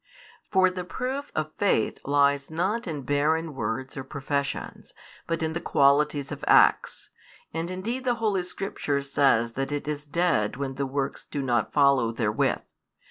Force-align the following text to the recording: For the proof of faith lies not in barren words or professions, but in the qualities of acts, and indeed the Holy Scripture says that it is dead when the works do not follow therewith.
For 0.49 0.71
the 0.71 0.83
proof 0.83 1.31
of 1.35 1.53
faith 1.59 1.99
lies 2.05 2.49
not 2.49 2.87
in 2.87 3.03
barren 3.03 3.53
words 3.53 3.95
or 3.95 4.03
professions, 4.03 4.95
but 5.27 5.43
in 5.43 5.53
the 5.53 5.61
qualities 5.61 6.31
of 6.31 6.43
acts, 6.47 7.11
and 7.53 7.69
indeed 7.69 8.03
the 8.03 8.15
Holy 8.15 8.43
Scripture 8.43 9.03
says 9.03 9.51
that 9.53 9.71
it 9.71 9.87
is 9.87 10.03
dead 10.05 10.55
when 10.57 10.73
the 10.73 10.87
works 10.87 11.23
do 11.23 11.43
not 11.43 11.71
follow 11.71 12.11
therewith. 12.11 12.61